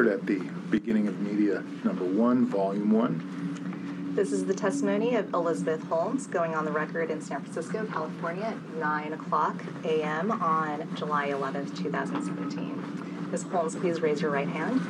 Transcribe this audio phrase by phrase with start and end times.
[0.00, 0.38] record at the
[0.70, 4.12] beginning of media, number one, volume one.
[4.14, 8.44] This is the testimony of Elizabeth Holmes going on the record in San Francisco, California
[8.44, 10.30] at 9 o'clock a.m.
[10.30, 13.28] on July 11th, 2017.
[13.30, 13.42] Ms.
[13.44, 14.80] Holmes, please raise your right hand.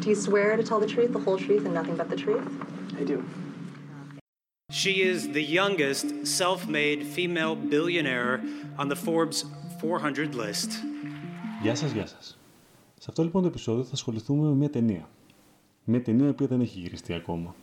[0.00, 2.48] Do you swear to tell the truth, the whole truth, and nothing but the truth?
[2.96, 3.24] I do.
[4.70, 8.42] She is the youngest self made female billionaire
[8.78, 9.44] on the Forbes
[9.80, 10.82] 400 list.
[11.62, 12.36] Yeses, yeses.
[12.98, 15.08] Σε αυτό λοιπόν το επεισόδιο θα ασχοληθούμε με μια ταινία.
[15.84, 17.54] Μια ταινία η οποία δεν έχει γυριστεί ακόμα.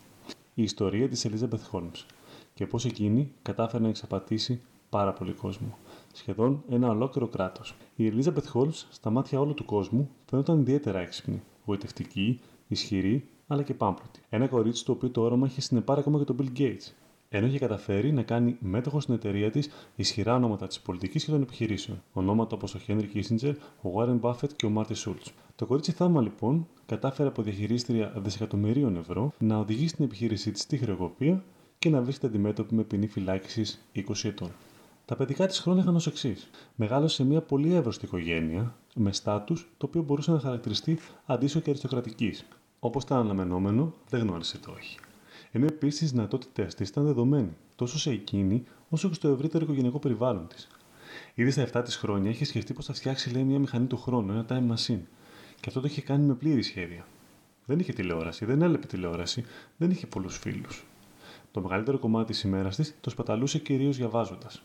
[0.53, 2.05] Η ιστορία της Elizabeth Holmes
[2.53, 5.77] και πώς εκείνη κατάφερε να εξαπατήσει πάρα πολύ κόσμο.
[6.13, 7.75] Σχεδόν ένα ολόκληρο κράτος.
[7.95, 13.73] Η Elizabeth Holmes, στα μάτια όλου του κόσμου, φαίνονταν ιδιαίτερα έξυπνη, γοητευτική, ισχυρή, αλλά και
[13.73, 14.21] πάμπλωτη.
[14.29, 16.91] Ένα κορίτσι το οποίο το όραμα είχε συνεπάρει ακόμα και τον Bill Gates.
[17.35, 21.41] Ενώ είχε καταφέρει να κάνει μέτοχο στην εταιρεία της ισχυρά ονόματα της πολιτικής και των
[21.41, 22.03] επιχειρήσεων.
[22.13, 25.31] Ονόματα όπως ο Henry Kissinger, ο Warren Buffett και ο Marty Schultz.
[25.55, 30.77] Το κορίτσι θάμα λοιπόν κατάφερε από διαχειρίστρια δισεκατομμυρίων ευρώ να οδηγήσει την επιχείρησή της στη
[30.77, 31.43] χρεοκοπία
[31.79, 34.51] και να βρίσκεται αντιμέτωπη με ποινή φυλάκισης 20 ετών.
[35.05, 36.49] Τα παιδικά της χρόνια είχαν ως εξής.
[36.75, 41.69] Μεγάλωσε σε μια πολύ εύρωστη οικογένεια, με στάτους το οποίο μπορούσε να χαρακτηριστεί αντίστοιχο και
[41.69, 42.45] αριστοκρατικής.
[42.79, 44.97] Όπως ήταν αναμενόμενο, δεν γνώρισε το όχι.
[45.51, 49.99] Ενώ επίσης οι δυνατότητέ τη ήταν δεδομένοι, τόσο σε εκείνη όσο και στο ευρύτερο οικογενειακό
[49.99, 50.67] περιβάλλον της.
[51.33, 54.31] Ήδη στα 7 της χρόνια είχε σκεφτεί πω θα φτιάξει λέει, μια μηχανή του χρόνου,
[54.31, 55.01] ένα time machine.
[55.59, 57.05] Και αυτό το είχε κάνει με πλήρη σχέδια.
[57.65, 59.45] Δεν είχε τηλεόραση, δεν έλεπε τηλεόραση,
[59.77, 60.85] δεν είχε πολλούς φίλους.
[61.51, 64.61] Το μεγαλύτερο κομμάτι της ημέρας της το σπαταλούσε κυρίως διαβάζοντας.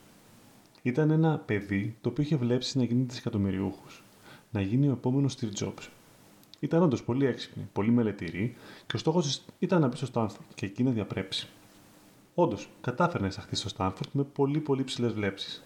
[0.82, 4.02] Ήταν ένα παιδί το οποίο είχε βλέψει να γίνει δισεκατομμυριούχος.
[4.50, 5.88] Να γίνει ο επόμενος Steve Jobs.
[6.60, 10.48] Ήταν όντως πολύ έξυπνη, πολύ μελετηρή και ο στόχος της ήταν να μπει στο Στάνφορντ
[10.54, 11.48] και εκεί να διαπρέψει.
[12.34, 15.64] Όντως, κατάφερε να εισαχθεί στο Στάνφορντ με πολύ πολύ ψηλές βλέψεις.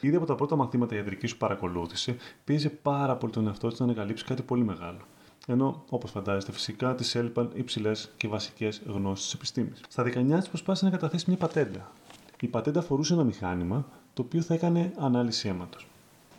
[0.00, 3.84] Ήδη από τα πρώτα μαθήματα ιατρικής που παρακολούθησε, πίεζε πάρα πολύ τον εαυτό της να
[3.84, 5.00] ανακαλύψει κάτι πολύ μεγάλο.
[5.46, 9.80] Ενώ, όπως φαντάζεστε, φυσικά της έλειπαν υψηλέ και βασικές γνώσεις της επιστήμης.
[9.88, 11.92] Στα 19 της προσπάθησε να καταθέσει μια πατέντα.
[12.40, 15.86] Η πατέντα αφορούσε ένα μηχάνημα το οποίο θα έκανε ανάλυση αίματος.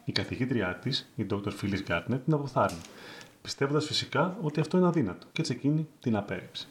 [0.06, 1.52] Η καθηγήτριά της, η Dr.
[1.62, 2.81] Phyllis Gardner, την αποθάρρυνε,
[3.42, 6.68] πιστεύοντας φυσικά ότι αυτό είναι αδύνατο και έτσι εκείνη την απέρριψε.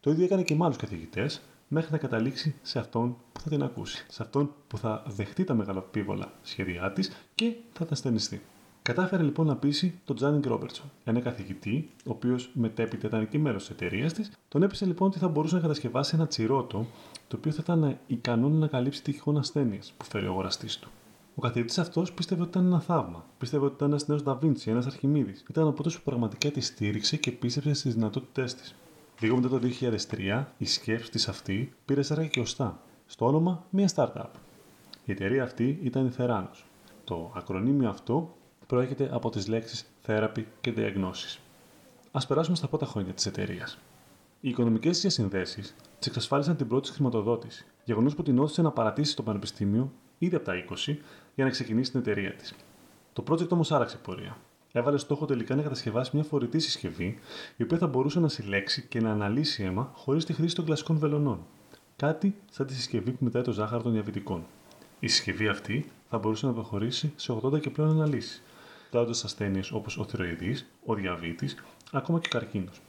[0.00, 3.62] Το ίδιο έκανε και με άλλους καθηγητές, μέχρι να καταλήξει σε αυτόν που θα την
[3.62, 4.04] ακούσει.
[4.08, 8.42] Σε αυτόν που θα δεχτεί τα μεγαλοπίβολα σχέδιά της και θα τα στενιστεί.
[8.82, 13.62] Κατάφερε λοιπόν να πείσει τον Τζάνινγκ Ρόμπερτσον, ένα καθηγητή, ο οποίος μετέπειτα ήταν και μέρος
[13.62, 16.86] της εταιρείας της, τον έπεισε λοιπόν ότι θα μπορούσε να κατασκευάσει ένα τσιρότο,
[17.28, 20.88] το οποίο θα ήταν ικανό να καλύψει τυχόν ασθένειες που φέρει ο αγοραστής του.
[21.34, 23.24] Ο καθηγητής αυτός πίστευε ότι ήταν ένα θαύμα.
[23.38, 25.44] Πίστευε ότι ήταν ένας νέος Νταβίντσι, ένας Αρχιμίδης.
[25.50, 28.74] Ήταν από που πραγματικά τη στήριξε και πίστεψε στις δυνατότητές της.
[29.20, 32.80] Λίγο μετά το 2003, η σκέψη της αυτή πήρε σάρκα και οστά.
[33.06, 34.30] Στο όνομα μια startup.
[35.04, 36.62] Η εταιρεία αυτή ήταν η Theranos.
[37.04, 38.36] Το ακρονίμιο αυτό
[38.66, 41.38] προέρχεται από τις λέξεις therapy και diagnosis.
[42.12, 43.78] Α περάσουμε στα πρώτα χρόνια της εταιρείας.
[44.40, 49.22] Οι οικονομικές διασυνδέσεις τη εξασφάλισαν την πρώτη χρηματοδότηση, γεγονός που την όθησε να παρατήσει το
[49.22, 50.52] πανεπιστήμιο ήδη από τα
[50.86, 50.96] 20
[51.34, 52.54] για να ξεκινήσει την εταιρεία της.
[53.12, 54.36] Το project όμως άραξε πορεία.
[54.72, 57.18] Έβαλε στόχο τελικά να κατασκευάσει μια φορητή συσκευή,
[57.56, 60.98] η οποία θα μπορούσε να συλλέξει και να αναλύσει αίμα χωρίς τη χρήση των κλασικών
[60.98, 61.46] βελονών.
[61.96, 64.44] Κάτι σαν τη συσκευή που μετράει το ζάχαρο των διαβητικών.
[65.00, 68.42] Η συσκευή αυτή θα μπορούσε να προχωρήσει σε 80 και πλέον αναλύσεις,
[68.84, 71.56] κοιτάζοντα ασθένειες όπως ο θηροειδής, ο διαβήτης,
[71.92, 72.80] ακόμα και ο καρκίνος.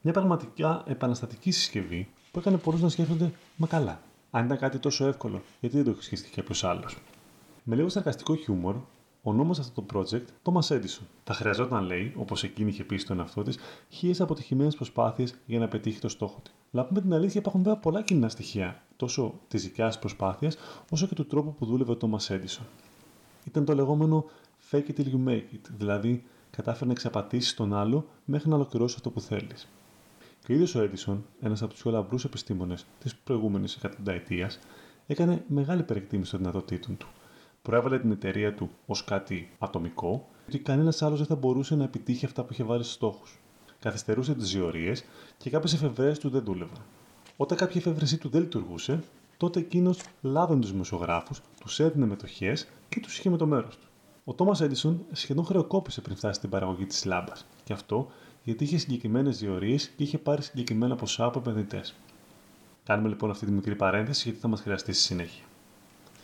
[0.00, 4.00] Μια πραγματικά επαναστατική συσκευή που έκανε πολλούς να σκέφτονται, μα καλά.
[4.30, 6.96] Αν ήταν κάτι τόσο εύκολο, γιατί δεν το έχει σκεφτεί κάποιος άλλος.
[7.64, 8.76] Με λίγο σαρκαστικό χιούμορ,
[9.22, 11.02] ονόμασε αυτό το project Thomas Edison.
[11.24, 15.68] Θα χρειαζόταν, λέει, όπως εκείνη είχε πει στον εαυτό της, χίλιες αποτυχημένες προσπάθειες για να
[15.68, 16.54] πετύχει το στόχο της.
[16.70, 20.56] Να πούμε την αλήθεια, υπάρχουν βέβαια πολλά κοινά στοιχεία, τόσο της δικιάς προσπάθειας,
[20.90, 22.64] όσο και του τρόπου που δούλευε ο Thomas Edison.
[23.44, 24.24] Ήταν το λεγόμενο
[24.70, 28.94] fake it till you make it, δηλαδή κατάφερε να εξαπατήσει τον άλλο μέχρι να ολοκληρώσει
[28.96, 29.68] αυτό που θέλεις.
[30.44, 34.58] Και ο ίδιος ο Έντισον, ένας από τους πιο λαμπρούς επιστήμονες της προηγούμενης εκατονταετίας,
[35.06, 37.08] έκανε μεγάλη περιεκτίμηση των δυνατοτήτων του.
[37.62, 42.24] Προέβαλε την εταιρεία του ως κάτι ατομικό, ότι κανένας άλλος δεν θα μπορούσε να επιτύχει
[42.24, 43.38] αυτά που είχε βάλει στους στόχους.
[43.78, 45.04] Καθυστερούσε τις διορίες
[45.36, 46.78] και κάποιες εφευρέσει του δεν δούλευαν.
[47.36, 49.02] Όταν κάποια εφεύρεσή του δεν λειτουργούσε,
[49.36, 53.86] τότε εκείνος λάβαινε τους δημοσιογράφους, τους έδινε μετοχές και τους είχε με το μέρος του.
[54.24, 58.10] Ο Τόμα Έντισον σχεδόν χρεοκόπησε πριν φτάσει στην παραγωγή της λάμπας, και αυτό
[58.42, 61.94] γιατί είχε συγκεκριμένες διορίες και είχε πάρει συγκεκριμένα ποσά από επενδυτές.
[62.84, 65.44] Κάνουμε λοιπόν αυτή τη μικρή παρένθεση γιατί θα μας χρειαστεί στη συνέχεια.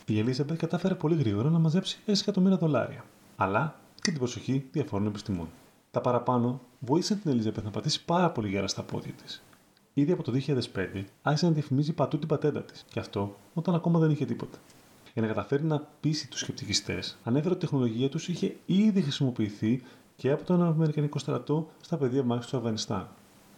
[0.08, 3.04] Η Ελίζαμπεθ κατάφερε πολύ γρήγορα να μαζέψει 6 εκατομμύρια δολάρια,
[3.36, 5.48] αλλά και την προσοχή διαφόρων επιστημών.
[5.90, 9.42] Τα παραπάνω βοήθησαν την Ελίζαμπεθ να πατήσει πάρα πολύ γέρα στα πόδια της.
[9.94, 13.98] Ήδη από το 2005 άρχισε να διαφημίζει πατού την πατέντα της, και αυτό όταν ακόμα
[13.98, 14.58] δεν είχε τίποτα.
[15.12, 19.82] Για να καταφέρει να πείσει τους σκεπτικιστές, ανέφερε ότι η τεχνολογία τους είχε ήδη χρησιμοποιηθεί
[20.16, 23.08] και από τον Αμερικανικό στρατό στα πεδία μάχης του Αφγανιστάν.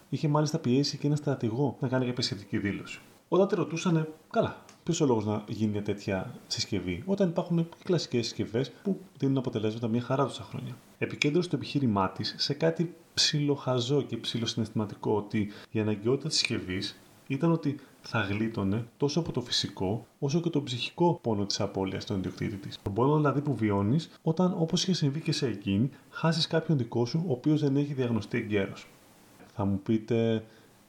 [0.09, 3.01] Είχε μάλιστα πιέσει και ένα στρατηγό να κάνει κάποια σχετική δήλωση.
[3.29, 7.77] Όταν τη ρωτούσαν, καλά, ποιος ο λόγος να γίνει μια τέτοια συσκευή, όταν υπάρχουν και
[7.85, 10.77] κλασικές συσκευές που δίνουν αποτελέσματα μια χαρά τόσα χρόνια.
[10.99, 17.53] Επικέντρωσε το επιχείρημά της σε κάτι ψιλοχαζό και ψιλοσυναισθηματικό ότι η αναγκαιότητα της συσκευής ήταν
[17.53, 22.19] ότι θα γλίτωνε τόσο από το φυσικό όσο και το ψυχικό πόνο της απώλειας των
[22.19, 22.79] ιδιοκτήτη της.
[22.83, 27.07] Τον πόνο δηλαδή που βιώνεις όταν, όπως είχε συμβεί και σε εκείνη, χάσεις κάποιον δικό
[27.07, 28.87] σου ο οποίος δεν έχει διαγνωστεί εγκαίρως.
[29.55, 30.45] Θα μου πείτε,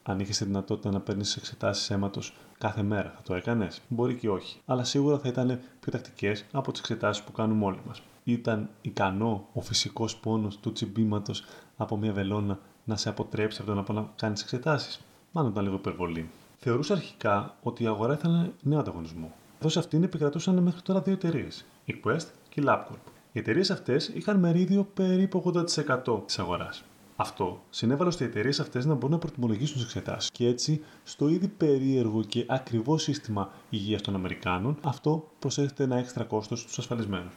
[0.10, 4.30] αν είχες τη δυνατότητα να παίρνεις εξετάσεις αίματος κάθε μέρα, θα το έκανες; Μπορεί και
[4.30, 4.60] όχι.
[4.66, 8.02] Αλλά σίγουρα θα ήταν πιο τακτικές από τις εξετάσεις που κάνουμε όλοι μας.
[8.24, 11.44] Ήταν ικανό ο φυσικός πόνος του τσιμπήματος
[11.78, 15.02] από μια βελόνα να σε αποτρέψει από το να κάνεις εξετάσεις;
[15.32, 16.30] Μάλλον ήταν λίγο υπερβολή.
[16.58, 19.32] Θεωρούσα αρχικά ότι η αγορά ήθελε νέο ανταγωνισμό.
[19.60, 23.12] Εδώ σε αυτήν επικρατούσαν μέχρι τώρα δύο εταιρείες, η Quest και η LabCorp.
[23.32, 26.84] Οι εταιρείες αυτές είχαν μερίδιο περίπου 80% της αγοράς.
[27.22, 30.32] Αυτό συνέβαλε ώστε οι εταιρείες αυτές να μπορούν να προτιμολογήσουν τις εξετάσεις.
[30.32, 36.24] Και έτσι, στο ήδη περίεργο και ακριβό σύστημα υγείας των Αμερικάνων, αυτό προσέθεται ένα έξτρα
[36.24, 37.34] κόστος στους ασφαλισμένους.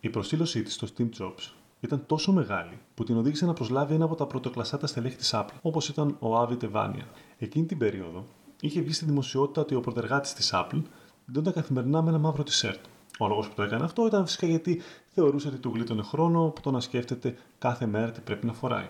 [0.00, 4.04] Η προσήλωσή της στο Steam Jobs ήταν τόσο μεγάλη που την οδήγησε να προσλάβει ένα
[4.04, 7.04] από τα πρωτοκλασσάτα στελέχη της Apple, όπως ήταν ο Άβι Τεβάνια.
[7.38, 8.26] Εκείνη την περίοδο
[8.60, 10.82] είχε βγει στη δημοσιότητα ότι ο πρωτεργάτης της Apple
[11.26, 12.80] δίνονταν καθημερινά με ένα μαύρο t-shirt.
[13.18, 14.80] Ο λόγος που το έκανε αυτό ήταν φυσικά γιατί
[15.10, 18.88] θεωρούσε ότι του γλίτωνε χρόνο από το να σκέφτεται κάθε μέρα τι πρέπει να φοράει.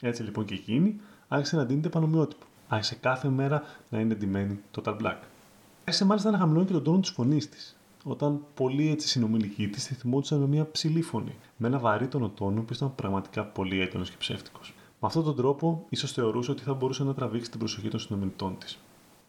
[0.00, 2.44] Έτσι λοιπόν και εκείνη άρχισε να δίνεται πανομοιότυπο.
[2.68, 5.16] Άρχισε κάθε μέρα να είναι ντυμένη total black.
[5.84, 9.86] Άρχισε μάλιστα να χαμηλώνει και τον τόνο της φωνής της, όταν πολλοί έτσι συνομιλικοί της
[9.86, 14.10] τη θυμόντουσαν με μια ψηλή φωνή, με ένα βαρύτονο τόνο που ήταν πραγματικά πολύ έντονος
[14.10, 14.74] και ψεύτικος.
[15.00, 18.58] Με αυτόν τον τρόπο, ίσως θεωρούσε ότι θα μπορούσε να τραβήξει την προσοχή των συνομιλητών
[18.58, 18.78] της.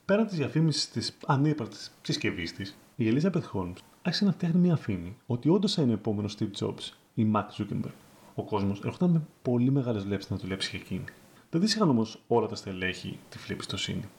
[0.05, 5.17] Πέραν της διαφήμισης της ανύπαρκτη συσκευής της, η Elizabeth Holmes άρχισε να φτιάχνει μια φήμη
[5.25, 8.06] ότι όντως θα είναι ο επόμενος Steve Jobs ή Mark Zuckerberg.
[8.39, 11.03] Ο κόσμος ερχόταν με πολύ μεγάλες βλέψεις να δουλέψει για εκείνη.
[11.49, 14.09] Δεν της είχαν όμως όλα τα στελέχη τυφλή εμπιστοσύνη.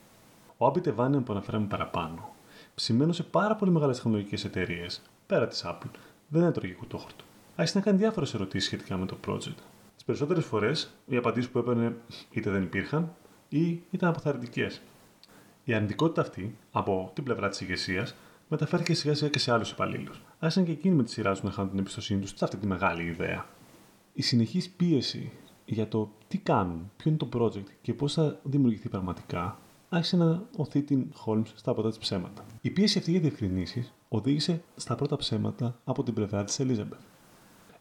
[0.56, 2.34] Ο Άμπι Τεβάνιαν που αναφέραμε παραπάνω,
[2.74, 5.90] ψημένο σε πάρα πολύ μεγάλες τεχνολογικές εταιρείες, πέρα της Apple,
[6.28, 7.24] δεν έτρωγε κουτόχορτο.
[7.56, 9.58] Άρχισε να κάνει διάφορες ερωτήσεις σχετικά με το project.
[9.94, 11.96] Τις περισσότερες φορές οι απαντήσεις που έπαιρνε
[12.30, 13.14] είτε δεν υπήρχαν
[13.48, 14.80] ή ήταν αποθαρρυντικές.
[15.64, 18.14] Η αρνητικότητα αυτή, από την πλευρά της ηγεσίας,
[18.48, 20.22] μεταφέρθηκε σιγά σιγά και σε άλλους υπαλλήλους.
[20.38, 22.66] Άρχισαν και εκείνοι με τη σειρά τους να χάνουν την εμπιστοσύνη τους σε αυτή τη
[22.66, 23.46] μεγάλη ιδέα.
[24.18, 25.32] Η συνεχής πίεση
[25.64, 30.42] για το τι κάνουν, ποιο είναι το project και πώς θα δημιουργηθεί πραγματικά, άρχισε να
[30.56, 32.44] οθεί την Holmes στα πρώτα της ψέματα.
[32.60, 37.02] Η πίεση αυτή για διευκρινήσεις οδήγησε στα πρώτα ψέματα από την πλευρά της Elizabeth.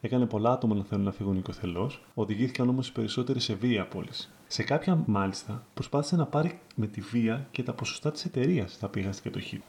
[0.00, 4.30] Έκανε πολλά άτομα να θέλουν να φύγουν οικοθελώ, οδηγήθηκαν όμως οι περισσότεροι σε βία απόλυση.
[4.46, 8.88] Σε κάποια, μάλιστα, προσπάθησε να πάρει με τη βία και τα ποσοστά της εταιρείας τα
[8.88, 9.62] πήγα στην κατοχή.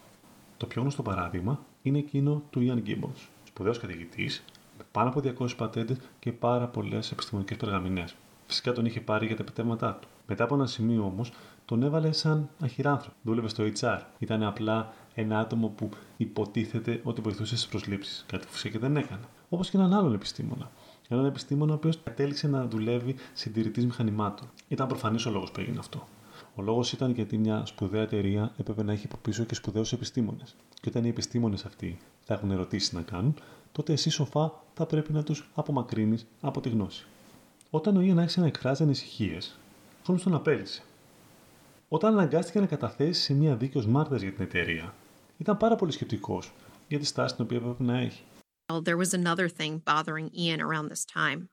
[0.57, 4.58] Το πιο γνωστό παράδειγμα είναι εκείνο του Ian Gibbons, σπουδαίος καθηγητής, με
[4.91, 8.15] πάνω από 200 πατέντε και πάρα πολλές επιστημονικές περγαμηνές.
[8.47, 10.07] Φυσικά τον είχε πάρει για τα επιτεύγματά του.
[10.27, 11.31] Μετά από ένα σημείο όμως,
[11.65, 13.15] τον έβαλε σαν αχυράνθρωπο.
[13.21, 13.99] Δούλευε στο HR.
[14.19, 18.25] Ήταν απλά ένα άτομο που υποτίθεται ότι βοηθούσε στις προσλήψεις.
[18.27, 19.21] Κάτι που φυσικά και δεν έκανε.
[19.49, 20.71] Όπως και έναν άλλον επιστήμονα.
[21.07, 24.47] Έναν επιστήμονα ο οποίος κατέληξε να δουλεύει συντηρητής μηχανημάτων.
[24.67, 26.07] Ήταν προφανής ο λόγος που έγινε αυτό.
[26.55, 30.55] Ο λόγος ήταν γιατί μια σπουδαία εταιρεία έπρεπε να έχει από πίσω και σπουδαίους επιστήμονες.
[30.81, 33.35] Και όταν οι επιστήμονες αυτοί θα έχουν ερωτήσεις να κάνουν,
[33.71, 37.05] τότε εσύ σοφά θα πρέπει να τους απομακρύνεις από τη γνώση.
[37.69, 39.59] Όταν ο Ιαν άρχισε να εκφράζει ανησυχίες,
[40.07, 40.83] ο τον απέλησε.
[41.87, 44.93] Όταν αναγκάστηκε να καταθέσει σε μία δίκαιος μάρτυρας για την εταιρεία,
[45.37, 46.53] ήταν πάρα πολύ σκεπτικός
[46.87, 48.23] για τη στάση την οποία έπρεπε να έχει.
[48.83, 51.49] There was another thing bothering Ian around this time.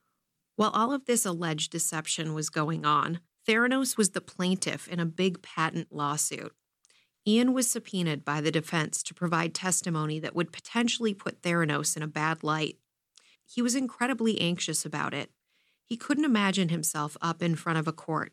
[0.55, 5.05] While all of this alleged deception was going on, Theranos was the plaintiff in a
[5.05, 6.51] big patent lawsuit.
[7.27, 12.01] Ian was subpoenaed by the defense to provide testimony that would potentially put Theranos in
[12.01, 12.77] a bad light.
[13.45, 15.31] He was incredibly anxious about it.
[15.83, 18.31] He couldn't imagine himself up in front of a court.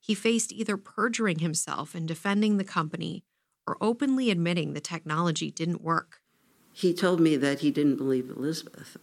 [0.00, 3.24] He faced either perjuring himself and defending the company
[3.66, 6.20] or openly admitting the technology didn't work.
[6.72, 8.96] he told me that he didn't believe Elizabeth,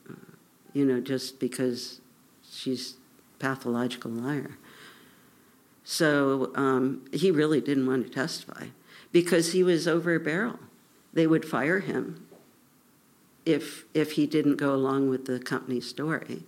[0.73, 1.99] you know, just because
[2.49, 2.95] she's
[3.39, 4.57] pathological liar.
[5.83, 8.67] So um, he really didn't want to testify
[9.19, 10.59] because he was over a barrel.
[11.17, 12.03] They would fire him
[13.55, 13.65] if
[14.01, 16.39] if he didn't go along with the company story.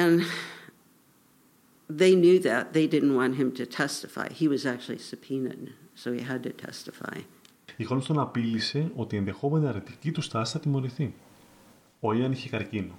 [0.00, 0.16] And
[2.00, 2.64] they knew that.
[2.76, 4.28] They didn't want him to testify.
[4.40, 5.64] He was actually subpoenaed,
[6.00, 7.18] so he had to testify.
[7.76, 11.14] Η Holmes τον απείλησε ότι η ενδεχόμενη αρνητική του στάση θα τιμωρηθεί.
[12.00, 12.98] Ο Ιαν είχε καρκίνο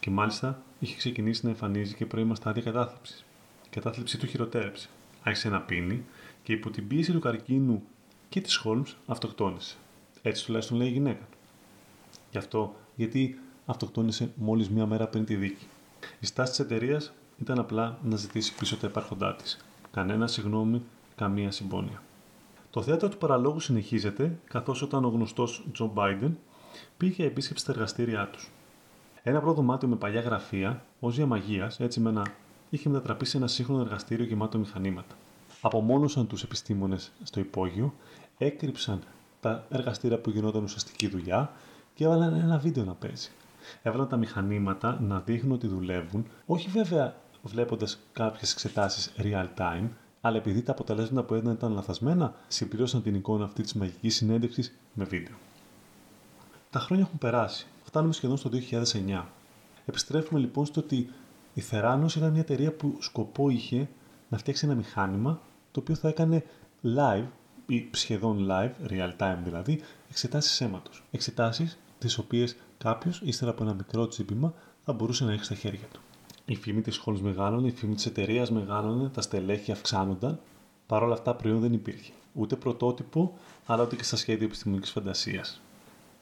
[0.00, 3.24] και μάλιστα είχε ξεκινήσει να εμφανίζει και πρώιμα στάδια κατάθλιψης.
[3.66, 4.88] Η κατάθλιψη του χειροτέρεψε.
[5.22, 6.04] Άρχισε να πίνει
[6.42, 7.82] και υπό την πίεση του καρκίνου
[8.30, 9.76] και της Holmes αυτοκτόνησε.
[10.22, 11.36] Έτσι τουλάχιστον λέει η γυναίκα του.
[12.30, 15.66] Γι' αυτό γιατί αυτοκτόνησε μόλις μία μέρα πριν τη δίκη.
[16.20, 19.64] Η στάση της εταιρείας ήταν απλά να ζητήσει πίσω τα υπάρχοντά της.
[19.90, 20.82] Κανένα συγγνώμη,
[21.14, 22.02] καμία συμπόνια.
[22.70, 26.38] Το θέατρο του παραλόγου συνεχίζεται, καθώς όταν ο γνωστός Τζο Μπάιντεν
[26.96, 28.50] πήγε για επίσκεψη στα εργαστήριά τους.
[29.22, 32.26] Ένα πρώτο δωμάτιο με παλιά γραφεία, ως διαμαγεία, έτσι με ένα,
[32.70, 35.14] είχε μετατραπεί σε ένα σύγχρονο εργαστήριο γεμάτο μηχανήματα.
[35.60, 37.94] Απομόνωσαν τους επιστήμονες στο υπόγειο,
[38.44, 39.02] έκρυψαν
[39.40, 41.52] τα εργαστήρια που γινόταν ουσιαστική δουλειά
[41.94, 43.30] και έβαλαν ένα βίντεο να παίζει.
[43.82, 49.88] Έβαλαν τα μηχανήματα να δείχνουν ότι δουλεύουν, όχι βέβαια βλέποντας κάποιες εξετάσεις real time,
[50.20, 54.76] αλλά επειδή τα αποτελέσματα που έδιναν ήταν λαθασμένα, συμπλήρωσαν την εικόνα αυτή της μαγικής συνέντευξης
[54.94, 55.34] με βίντεο.
[56.70, 57.66] Τα χρόνια έχουν περάσει.
[57.84, 59.24] Φτάνουμε σχεδόν στο 2009.
[59.86, 60.96] Επιστρέφουμε λοιπόν στο ότι
[61.54, 63.88] η Theranos ήταν μια εταιρεία που σκοπό είχε
[64.28, 66.44] να φτιάξει ένα μηχάνημα το οποίο θα έκανε
[66.82, 67.26] live
[67.70, 71.02] ή σχεδόν live, real time δηλαδή, εξετάσεις αίματος.
[71.10, 75.86] Εξετάσεις τις οποίες κάποιος, ύστερα από ένα μικρό τσίπημα, θα μπορούσε να έχει στα χέρια
[75.92, 76.00] του.
[76.44, 80.40] Η φήμη της Holmes μεγάλωνε, η φήμη της εταιρείας μεγάλωνε, τα στελέχη αυξάνονταν.
[80.86, 82.12] Παρ' όλα αυτά προϊόν δεν υπήρχε.
[82.34, 85.60] Ούτε πρωτότυπο, αλλά ούτε και στα σχέδια επιστημονικής φαντασίας.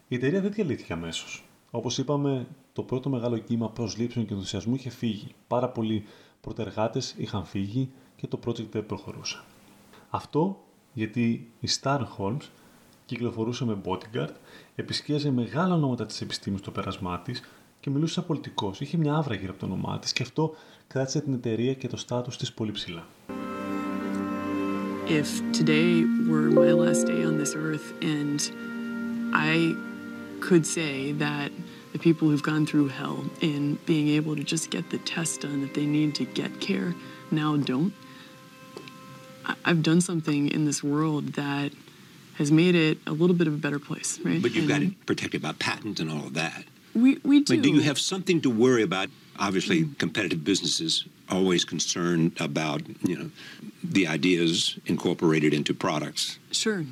[0.09, 1.45] Η εταιρεία δεν διαλύθηκε αμέσως.
[1.71, 5.35] Όπως είπαμε, το πρώτο μεγάλο κύμα προσλήψεων και ενθουσιασμού είχε φύγει.
[5.49, 6.05] Πάρα πολλοί
[6.41, 9.41] πρωτεργάτες είχαν φύγει και το project δεν προχωρούσε.
[10.11, 10.63] Αυτό
[10.99, 12.43] γιατί η Star Holmes
[13.07, 14.35] κυκλοφορούσε με bodyguard,
[14.75, 17.43] επισκίαζε μεγάλα ονόματα της επιστήμης στο πέρασμά της
[17.81, 18.81] και μιλούσε σαν πολιτικός.
[18.81, 20.55] Είχε μια άβρα γύρω από το όνομά της και αυτό
[20.87, 23.07] κράτησε την εταιρεία και το στάτους της πολύ ψηλά.
[25.21, 25.93] If today
[26.31, 28.39] were my last day on this earth and
[29.53, 29.57] I
[30.47, 31.49] could say that
[31.95, 33.19] the people who've gone through hell
[33.51, 33.63] in
[33.93, 36.91] being able to just get the test done that they need to get care
[37.41, 37.93] now don't,
[39.65, 41.73] I've done something in this world that
[42.35, 44.41] has made it a little bit of a better place, right?
[44.41, 46.65] But you've got And it protected by patent and all of that.
[46.95, 47.57] We we do.
[47.57, 49.09] But do you have something to worry about?
[49.39, 53.31] Obviously, competitive businesses always concerned about you know
[53.85, 56.39] the ideas incorporated into products.
[56.51, 56.85] Sure.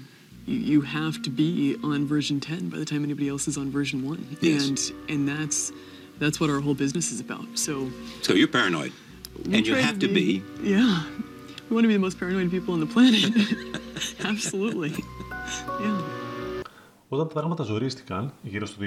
[0.48, 4.06] You, have to be on version 10 by the time anybody else is on version
[4.06, 4.36] 1.
[4.40, 4.68] Yes.
[4.68, 5.72] And and that's
[6.18, 7.46] that's what our whole business is about.
[7.54, 7.90] So
[8.22, 8.92] So you're paranoid,
[9.44, 10.42] and you have to be.
[10.62, 11.04] Yeah.
[11.68, 13.25] We want to be the most paranoid people on the planet.
[14.30, 14.90] Absolutely.
[15.80, 16.02] Yeah.
[17.08, 18.78] Όταν τα πράγματα ζορίστηκαν γύρω στο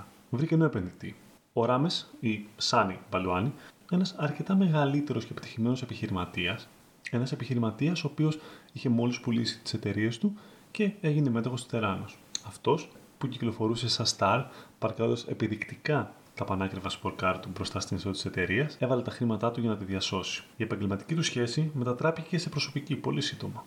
[0.00, 1.16] 2009, βρήκε νέο επενδυτή.
[1.52, 3.52] Ο Ράμες, ή Σάνι Μπαλουάνι,
[3.90, 6.68] ένας αρκετά μεγαλύτερος και επιτυχημένος επιχειρηματίας,
[7.10, 8.38] ένας επιχειρηματίας ο οποίος
[8.72, 10.34] είχε μόλις πουλήσει τις εταιρείες του
[10.70, 12.04] και έγινε μέτοχος του Τεράνο.
[12.46, 14.44] Αυτός που κυκλοφορούσε σαν Star,
[14.78, 19.60] παρκάροντας επιδεικτικά τα πανάκριβα σπορκάρ του μπροστά στην είσοδο της εταιρείας, έβαλε τα χρήματά του
[19.60, 20.42] για να τη διασώσει.
[20.56, 23.64] Η επαγγελματική του σχέση μετατράπηκε σε προσωπική πολύ σύντομα.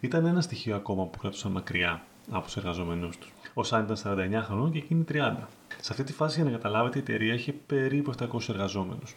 [0.00, 3.32] Ήταν ένα στοιχείο ακόμα που κρατούσαν μακριά από τους εργαζομένους τους.
[3.54, 5.48] Ο Σάν ήταν 49 χρονών και εκείνη 30.
[5.80, 9.16] Σε αυτή τη φάση, για να καταλάβετε, η εταιρεία είχε περίπου 700 εργαζόμενους.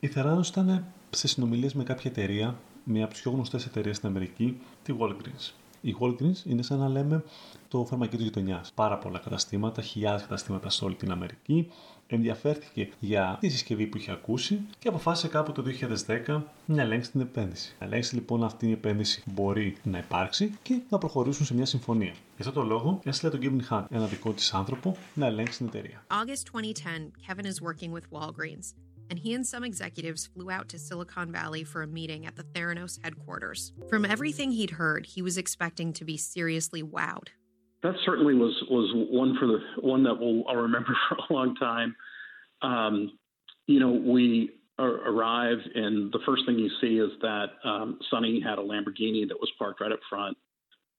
[0.00, 4.08] Η Θεράνο ήταν σε συνομιλίες με κάποια εταιρεία, μία από τις πιο γνωστές εταιρείες στην
[4.08, 5.50] Αμερική, τη Walgreens.
[5.80, 7.24] Η Walgreens είναι σαν να λέμε
[7.68, 8.72] το φαρμακείο της γειτονιάς.
[8.74, 11.70] Πάρα πολλά καταστήματα, χιλιάδες καταστήματα σε όλη την Αμερική.
[12.14, 15.64] Ενδιαφέρθηκε για τη συσκευή που είχε ακούσει και αποφάσισε κάπου το
[16.26, 17.74] 2010 να ελέγξει την επένδυση.
[17.80, 22.12] Να ελέγξει λοιπόν αυτή η επένδυση μπορεί να υπάρξει και να προχωρήσουν σε μια συμφωνία.
[22.36, 25.66] Γι' αυτό το λόγο έστειλε τον Kevin Hunt, ένα δικό της άνθρωπο, να ελέγξει την
[25.66, 26.04] εταιρεία.
[26.10, 28.66] August 2010, Kevin is working with Walgreens,
[29.10, 32.46] and he and some executives flew out to Silicon Valley for a meeting at the
[32.54, 33.60] Theranos headquarters.
[33.92, 37.28] From everything he'd heard, he was expecting to be seriously wowed.
[37.82, 41.54] That certainly was was one for the one that we'll, I'll remember for a long
[41.56, 41.96] time.
[42.62, 43.18] Um,
[43.66, 48.40] you know, we ar- arrive, and the first thing you see is that um, Sonny
[48.40, 50.36] had a Lamborghini that was parked right up front,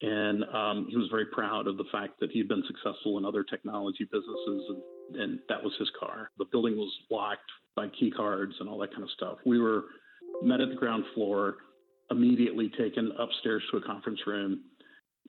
[0.01, 3.43] and um, he was very proud of the fact that he'd been successful in other
[3.43, 6.31] technology businesses, and, and that was his car.
[6.37, 9.37] The building was locked by key cards and all that kind of stuff.
[9.45, 9.85] We were
[10.41, 11.57] met at the ground floor,
[12.11, 14.61] immediately taken upstairs to a conference room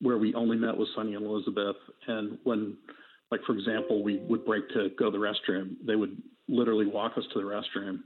[0.01, 1.77] where we only met with Sonny and Elizabeth.
[2.07, 2.77] And when,
[3.31, 7.13] like, for example, we would break to go to the restroom, they would literally walk
[7.17, 8.01] us to the restroom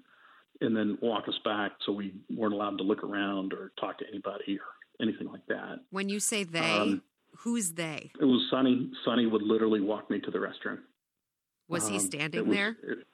[0.60, 4.04] and then walk us back so we weren't allowed to look around or talk to
[4.08, 5.80] anybody or anything like that.
[5.90, 7.02] When you say they, Um,
[7.38, 8.10] who's they?
[8.20, 8.90] It was Sonny.
[9.04, 10.78] Sonny would literally walk me to the restroom.
[11.68, 12.76] Was he Um, standing was- there?
[12.82, 13.06] it-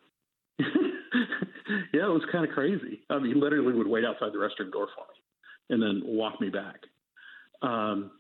[1.93, 3.03] yeah, it was kind of crazy.
[3.11, 5.21] I mean, he literally would wait outside the restroom door for me
[5.71, 6.81] and then walk me back.
[7.63, 8.11] Um,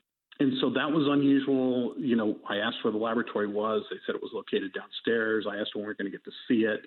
[0.40, 1.94] and so that was unusual.
[1.96, 3.82] You know, I asked where the laboratory was.
[3.90, 5.46] They said it was located downstairs.
[5.48, 6.86] I asked when we were going to get to see it,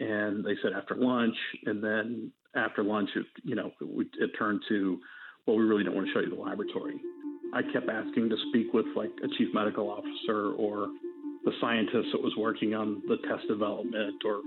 [0.00, 1.36] and they said after lunch.
[1.64, 4.98] And then after lunch, it, you know, it, it turned to,
[5.46, 7.00] well, we really don't want to show you the laboratory.
[7.54, 10.88] I kept asking to speak with like a chief medical officer or
[11.44, 14.40] the scientist that was working on the test development or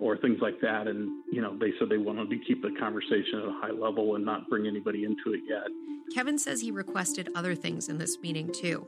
[0.00, 0.86] or things like that.
[0.86, 4.14] And, you know, they said they wanted to keep the conversation at a high level
[4.14, 5.66] and not bring anybody into it yet.
[6.14, 8.86] Kevin says he requested other things in this meeting too.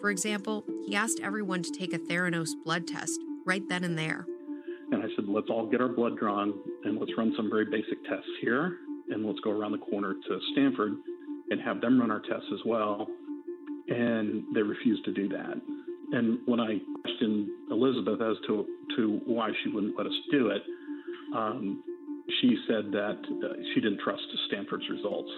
[0.00, 4.26] For example, he asked everyone to take a Theranos blood test right then and there.
[4.90, 8.02] And I said, let's all get our blood drawn and let's run some very basic
[8.04, 8.78] tests here.
[9.10, 10.92] And let's go around the corner to Stanford
[11.50, 13.06] and have them run our tests as well.
[13.88, 15.60] And they refused to do that.
[16.12, 18.66] And when I questioned Elizabeth as to,
[18.98, 20.62] to why she wouldn't let us do it,
[21.34, 21.82] um,
[22.40, 25.30] she said that uh, she didn't trust Stanford's results.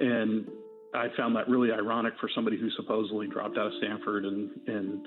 [0.00, 0.46] And
[0.94, 5.06] I found that really ironic for somebody who supposedly dropped out of Stanford and, and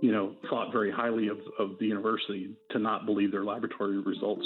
[0.00, 4.44] you know, thought very highly of, of the university to not believe their laboratory results.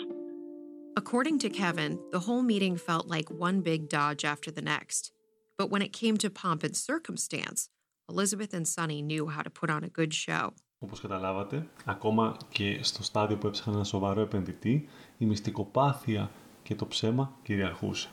[0.96, 5.12] According to Kevin, the whole meeting felt like one big dodge after the next.
[5.56, 7.68] But when it came to pomp and circumstance,
[8.08, 10.54] Elizabeth and Sonny knew how to put on a good show.
[10.84, 14.88] Όπως καταλάβατε, ακόμα και στο στάδιο που έψαχναν ένα σοβαρό επενδυτή,
[15.18, 16.30] η μυστικοπάθεια
[16.62, 18.08] και το ψέμα κυριαρχούσε.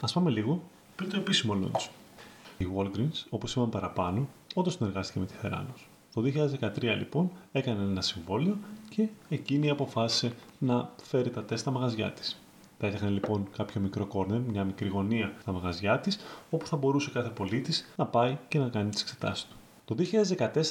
[0.00, 0.62] Ας πάμε λίγο
[0.96, 1.88] πριν το επίσημο launch.
[2.58, 5.80] Η Walgreens, όπως είπαμε παραπάνω, όντως συνεργάστηκε με τη Theranos.
[6.14, 6.22] Το
[6.80, 8.56] 2013 λοιπόν έκανε ένα συμβόλαιο
[8.88, 12.40] και εκείνη αποφάσισε να φέρει τα τεστ στα μαγαζιά της.
[12.78, 16.18] Θα έφτιαχνε λοιπόν κάποιο μικρό κόρνερ, μια μικρή γωνία στα μαγαζιά της,
[16.50, 19.56] όπου θα μπορούσε κάθε πολίτης να πάει και να κάνει τις εξετάσεις του.
[19.86, 19.96] Το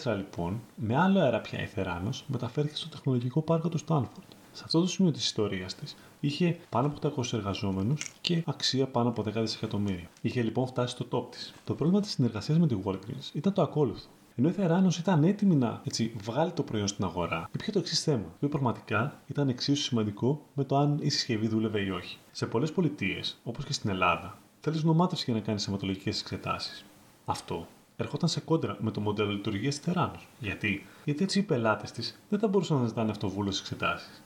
[0.03, 4.27] 2014 λοιπόν, με άλλο αέρα πια η Θεράνος μεταφέρθηκε στο τεχνολογικό πάρκο του Στάνφορντ.
[4.51, 9.09] Σε αυτό το σημείο της ιστορίας της είχε πάνω από 800 εργαζόμενους και αξία πάνω
[9.09, 10.09] από 10 δισεκατομμύρια.
[10.21, 11.53] Είχε λοιπόν φτάσει στο top της.
[11.63, 14.07] Το πρόβλημα της συνεργασίας με τη Walgreens ήταν το ακόλουθο.
[14.35, 18.03] Ενώ η Θεράνος ήταν έτοιμη να έτσι, βγάλει το προϊόν στην αγορά, υπήρχε το εξής
[18.03, 22.17] θέμα, που πραγματικά ήταν εξίσου σημαντικό με το αν η συσκευή δούλευε ή όχι.
[22.31, 26.85] Σε πολλές πολιτείες, όπως και στην Ελλάδα, θέλεις νομάτευση για να κάνεις αιματολογικέ εξετάσεις.
[27.25, 30.27] Αυτό ερχόταν σε κόντρα με το μοντέλο λειτουργίας της Θεράνος.
[30.39, 34.23] Γιατί; Γιατί έτσι οι πελάτες της δεν θα μπορούσαν να ζητάνε αυτοβούλω εξετάσεις.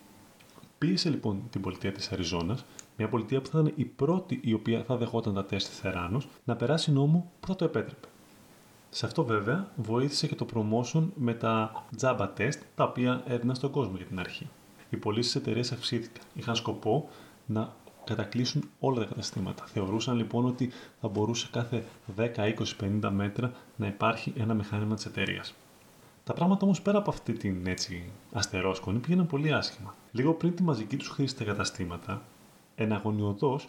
[0.77, 2.65] Πίεσε λοιπόν την πολιτεία της Αριζόνας,
[2.97, 6.27] μια πολιτεία που θα ήταν η πρώτη η οποία θα δεχόταν τα τεστ της Θεράνος,
[6.43, 8.07] να περάσει νόμο που θα το επέτρεπε.
[8.89, 13.71] Σε αυτό βέβαια βοήθησε και το promotion με τα Jabba test τα οποία έδιναν στον
[13.71, 14.49] κόσμο για την αρχή.
[14.89, 16.23] Οι πωλήσεις εταιρείε αυξήθηκαν.
[16.33, 17.09] Είχαν σκοπό
[17.45, 17.73] να
[18.09, 19.63] κατακλείσουν όλα τα καταστήματα.
[19.65, 21.83] Θεωρούσαν λοιπόν ότι θα μπορούσε κάθε
[22.17, 22.53] 10, 20,
[23.03, 25.53] 50 μέτρα να υπάρχει ένα μηχάνημα της εταιρείας.
[26.23, 29.95] Τα πράγματα όμως πέρα από αυτή την έτσι αστερόσκονη πήγαιναν πολύ άσχημα.
[30.11, 32.21] Λίγο πριν τη μαζική τους χρήση στα καταστήματα,
[32.75, 33.59] εναγωνιωδώ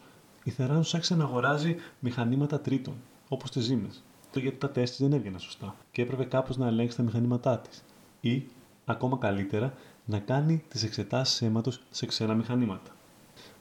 [0.44, 2.94] η Θεράνο άρχισε να αγοράζει μηχανήματα τρίτων,
[3.28, 3.88] όπως τις ζήμε
[4.32, 7.84] το γιατί τα τεστ δεν έβγαιναν σωστά και έπρεπε κάπως να ελέγξει τα μηχανήματά της.
[8.20, 8.46] Ή,
[8.84, 9.72] ακόμα καλύτερα,
[10.04, 12.90] να κάνει τις εξετάσεις αίματος σε ξένα μηχανήματα.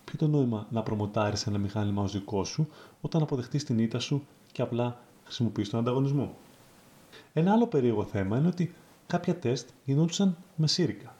[0.09, 2.67] Ποιο το νόημα να προμοτάρεις ένα μηχάνημα ως δικό σου
[3.01, 6.35] όταν αποδεχτείς την ήττα σου και απλά χρησιμοποιείς τον ανταγωνισμό;
[7.33, 8.73] Ένα άλλο περίεργο θέμα είναι ότι
[9.07, 11.15] κάποια τεστ γινόντουσαν με σύρικα.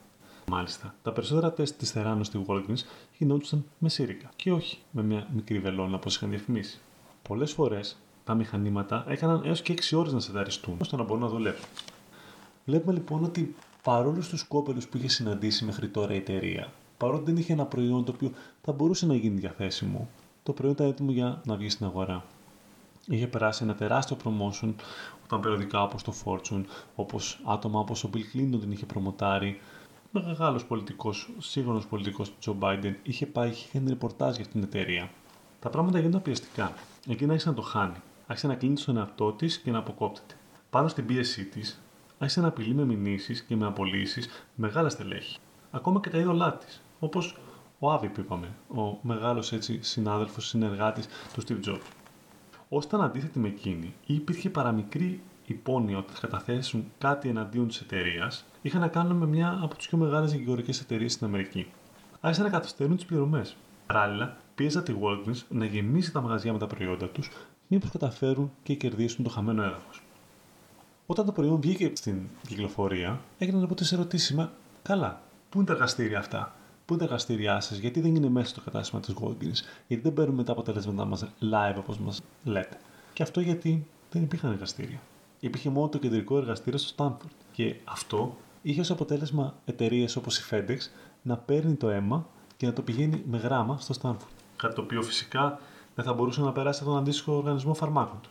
[0.47, 2.83] Μάλιστα, τα περισσότερα τεστ της Θεράνο στη Walgreens
[3.17, 6.79] γινόντουσαν με σύρικα και όχι με μια μικρή βελόνα όπως είχαν διαφημίσει.
[7.21, 11.29] Πολλές φορές τα μηχανήματα έκαναν έως και 6 ώρες να σεταριστούν ώστε να μπορούν να
[11.29, 11.65] δουλεύουν.
[12.65, 17.37] Βλέπουμε λοιπόν ότι παρόλο στου κόπελους που είχε συναντήσει μέχρι τώρα η εταιρεία, παρότι δεν
[17.37, 18.31] είχε ένα προϊόν το οποίο
[18.61, 20.09] θα μπορούσε να γίνει διαθέσιμο,
[20.43, 22.23] το προϊόν ήταν έτοιμο για να βγει στην αγορά.
[23.07, 24.73] Είχε περάσει ένα τεράστιο promotion
[25.23, 26.63] όταν περιοδικά όπως το Fortune,
[26.95, 29.59] όπως άτομα όπως ο Bill Clinton την είχε προμοτάρει,
[30.11, 34.69] μεγάλος πολιτικός, σύγχρονος πολιτικός του Joe Biden, είχε πάει, είχε κάνει ρεπορτάζ για αυτήν την
[34.69, 35.09] εταιρεία.
[35.59, 36.73] Τα πράγματα γίνονταν πιεστικά.
[37.07, 37.97] Εκείνη άρχισε να το χάνει
[38.29, 40.33] άρχισε να κλείνει στον εαυτό της και να αποκόπτεται.
[40.69, 41.81] Πάνω στην πίεσή της,
[42.17, 45.37] άρχισε να απειλεί με μηνύσεις και με απολύσεις μεγάλα στελέχη.
[45.71, 47.37] Ακόμα και τα είδωλά της, όπως
[47.79, 51.81] ο Άβη που είπαμε, ο μεγάλος έτσι συνάδελφος, συνεργάτης του Steve Jobs.
[52.69, 57.81] Όσοι ήταν αντίθετοι με εκείνη ή υπήρχε παραμικρή υπόνοια ότι θα καταθέσουν κάτι εναντίον της
[57.81, 61.71] εταιρείας, είχαν να κάνουν με μια από τις πιο μεγάλες γεωργικέ εταιρείες στην Αμερική.
[62.21, 63.55] Άρχισαν να καταστερούν τις πληρωμές.
[63.87, 67.31] Παράλληλα, πίεζα τη Walgreens να γεμίσει τα μαγαζιά με τα προϊόντα τους
[67.67, 70.01] μήπως καταφέρουν και κερδίσουν το χαμένο έδαφος.
[71.05, 75.73] Όταν το προϊόν βγήκε στην κυκλοφορία, έγιναν από τι ερωτήσει, μα καλά, πού είναι τα
[75.73, 76.55] εργαστήρια αυτά,
[76.89, 80.13] πού είναι τα εργαστήριά σας, γιατί δεν είναι μέσα στο κατάστημα της Walgreens, γιατί δεν
[80.13, 82.77] παίρνουμε τα αποτελέσματά μας live όπως μας λέτε.
[83.13, 84.99] Και αυτό γιατί δεν υπήρχαν εργαστήρια.
[85.39, 87.29] Υπήρχε μόνο το κεντρικό εργαστήριο στο Stanford.
[87.51, 90.77] Και αυτό είχε ως αποτέλεσμα εταιρείες όπως η FedEx
[91.21, 94.29] να παίρνει το αίμα και να το πηγαίνει με γράμμα στο Stanford.
[94.55, 95.59] Κάτι το οποίο φυσικά
[95.95, 98.29] δεν θα μπορούσε να περάσει από τον αντίστοιχο οργανισμό φαρμάκων του.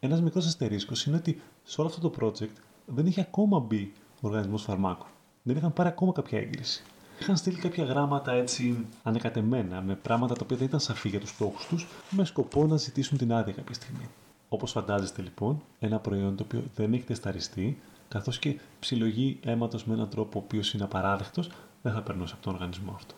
[0.00, 2.56] Ένας μικρός αστερίσκος είναι ότι σε όλο αυτό το project
[2.86, 5.06] δεν είχε ακόμα μπει ο οργανισμός φαρμάκων.
[5.42, 6.84] Δεν είχαν πάρει ακόμα κάποια έγκριση.
[7.20, 11.28] Είχαν στείλει κάποια γράμματα έτσι ανεκατεμένα, με πράγματα τα οποία δεν ήταν σαφή για τους
[11.28, 14.08] στόχους τους, με σκοπό να ζητήσουν την άδεια κάποια στιγμή.
[14.48, 19.94] Όπως φαντάζεστε λοιπόν, ένα προϊόν το οποίο δεν έχει τεσταριστεί, καθώς και ψιλογή αίματος με
[19.94, 21.50] έναν τρόπο ο οποίος είναι απαράδεκτος,
[21.82, 23.14] δεν θα περνούσε από τον οργανισμό αυτό.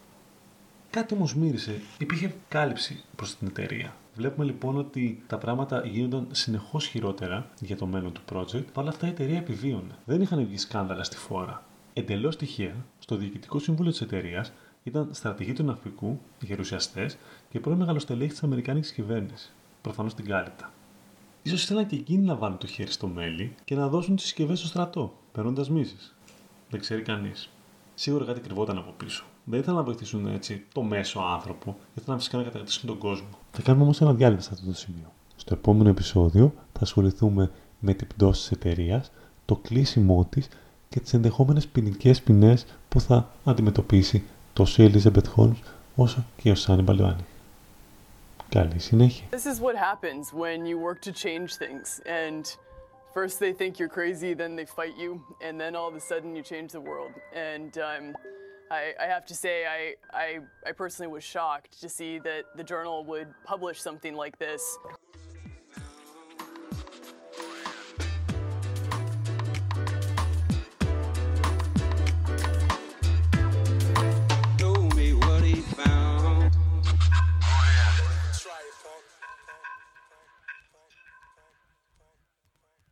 [0.91, 3.95] Κάτι όμως μύρισε, υπήρχε κάλυψη προς την εταιρεία.
[4.15, 9.07] Βλέπουμε λοιπόν ότι τα πράγματα γίνονταν συνεχώς χειρότερα για το μέλλον του project, παρ' αυτά
[9.07, 9.95] η εταιρεία επιβίωνε.
[10.05, 11.63] Δεν είχαν βγει σκάνδαλα στη φόρα.
[11.93, 17.17] Εντελώς τυχαία, στο διοικητικό συμβούλιο της εταιρείας ήταν στρατηγοί του ναυπικού, γερουσιαστές
[17.51, 19.55] και πρώην μεγαλοστελέχη της Αμερικάνικης κυβέρνησης.
[19.83, 20.73] Προφανώς την κάλυπτα.
[21.49, 24.59] σω ήθελαν και εκείνοι να βάλουν το χέρι στο μέλι και να δώσουν τις συσκευές
[24.59, 25.97] στο στρατό, παίρνοντας μίσει.
[26.71, 27.51] Δεν ξέρει κανείς.
[27.95, 29.25] Σίγουρα κάτι κρυβόταν από πίσω.
[29.45, 33.29] Δεν ήθελαν να βοηθήσουν έτσι το μέσο άνθρωπο, ήθελαν φυσικά να κατακτήσουν τον κόσμο.
[33.51, 35.13] Θα κάνουμε όμως ένα διάλειμμα σε αυτό το σημείο.
[35.37, 39.11] Στο επόμενο επεισόδιο θα ασχοληθούμε με την πτώση της εταιρείας,
[39.45, 40.49] το κλείσιμό της
[40.89, 45.63] και τι ενδεχόμενε ποινικέ ποινέ που θα αντιμετωπίσει τόσο η Elizabeth Holmes
[45.95, 47.25] όσο και ο Σάνι Μπαλουάνι.
[48.49, 49.27] Καλή συνέχεια.
[49.31, 52.45] This is what happens when you work to change things and
[53.19, 55.11] first they think you're crazy, then they fight you,
[55.47, 57.13] and then all of a sudden you change the world.
[57.51, 58.05] And um,
[58.71, 59.81] I, I have to say, I,
[60.25, 60.29] I,
[60.69, 64.63] I personally was shocked to see that the journal would publish something like this.